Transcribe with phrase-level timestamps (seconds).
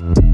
[0.00, 0.27] you